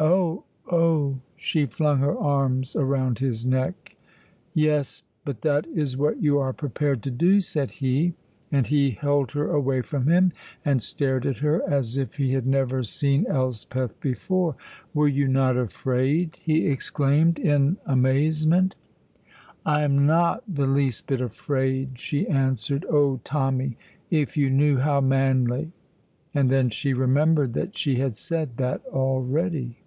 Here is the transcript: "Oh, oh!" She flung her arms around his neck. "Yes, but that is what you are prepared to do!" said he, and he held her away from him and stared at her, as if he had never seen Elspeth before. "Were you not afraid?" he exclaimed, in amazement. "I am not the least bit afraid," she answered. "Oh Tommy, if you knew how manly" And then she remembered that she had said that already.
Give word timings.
"Oh, 0.00 0.42
oh!" 0.72 1.20
She 1.36 1.66
flung 1.66 1.98
her 2.00 2.18
arms 2.18 2.74
around 2.74 3.20
his 3.20 3.46
neck. 3.46 3.94
"Yes, 4.52 5.04
but 5.24 5.42
that 5.42 5.68
is 5.68 5.96
what 5.96 6.20
you 6.20 6.36
are 6.40 6.52
prepared 6.52 7.00
to 7.04 7.12
do!" 7.12 7.40
said 7.40 7.70
he, 7.70 8.14
and 8.50 8.66
he 8.66 8.90
held 8.90 9.30
her 9.32 9.48
away 9.52 9.82
from 9.82 10.08
him 10.08 10.32
and 10.64 10.82
stared 10.82 11.24
at 11.26 11.38
her, 11.38 11.62
as 11.70 11.96
if 11.96 12.16
he 12.16 12.32
had 12.32 12.44
never 12.44 12.82
seen 12.82 13.24
Elspeth 13.28 14.00
before. 14.00 14.56
"Were 14.92 15.06
you 15.06 15.28
not 15.28 15.56
afraid?" 15.56 16.38
he 16.42 16.66
exclaimed, 16.66 17.38
in 17.38 17.76
amazement. 17.86 18.74
"I 19.64 19.82
am 19.82 20.06
not 20.06 20.42
the 20.52 20.66
least 20.66 21.06
bit 21.06 21.20
afraid," 21.20 22.00
she 22.00 22.26
answered. 22.26 22.84
"Oh 22.90 23.20
Tommy, 23.22 23.76
if 24.10 24.36
you 24.36 24.50
knew 24.50 24.78
how 24.78 25.00
manly" 25.00 25.70
And 26.34 26.50
then 26.50 26.68
she 26.68 26.92
remembered 26.94 27.52
that 27.52 27.78
she 27.78 28.00
had 28.00 28.16
said 28.16 28.56
that 28.56 28.84
already. 28.86 29.78